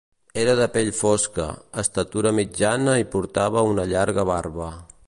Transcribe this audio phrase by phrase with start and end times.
[0.43, 1.45] Era de pell fosca,
[1.83, 4.73] estatura mitjana i portava una llarga barba.